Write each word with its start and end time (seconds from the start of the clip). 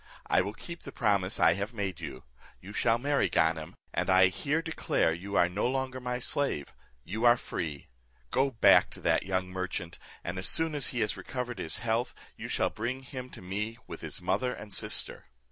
I 0.25 0.41
will 0.41 0.55
keep 0.55 0.81
the 0.81 0.91
promise 0.91 1.39
I 1.39 1.53
have 1.53 1.75
made 1.75 1.99
you. 1.99 2.23
You 2.59 2.73
shall 2.73 2.97
marry 2.97 3.29
Ganem, 3.29 3.75
and 3.93 4.09
I 4.09 4.29
here 4.29 4.63
declare 4.63 5.13
you 5.13 5.35
are 5.35 5.47
no 5.47 5.67
longer 5.67 5.99
my 5.99 6.17
slave; 6.17 6.73
you 7.03 7.23
are 7.23 7.37
free. 7.37 7.87
Go 8.31 8.49
back 8.49 8.89
to 8.97 9.01
that 9.01 9.27
young 9.27 9.49
merchant, 9.49 9.99
and 10.23 10.39
as 10.39 10.47
soon 10.49 10.73
as 10.73 10.87
he 10.87 11.01
has 11.01 11.15
recovered 11.17 11.59
his 11.59 11.77
health, 11.85 12.15
you 12.35 12.47
shall 12.47 12.71
bring 12.71 13.03
him 13.03 13.29
to 13.29 13.43
me 13.43 13.77
with 13.85 14.01
his 14.01 14.23
mother 14.23 14.51
and 14.55 14.73
sister." 14.73 15.27